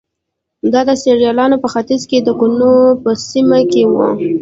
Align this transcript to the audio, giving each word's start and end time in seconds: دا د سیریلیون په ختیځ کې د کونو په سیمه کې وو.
دا 0.73 0.81
د 0.89 0.91
سیریلیون 1.01 1.51
په 1.63 1.67
ختیځ 1.73 2.01
کې 2.09 2.17
د 2.21 2.29
کونو 2.39 2.71
په 3.03 3.11
سیمه 3.29 3.59
کې 3.71 3.83
وو. 3.91 4.07